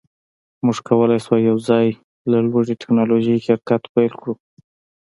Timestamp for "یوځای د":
1.49-2.33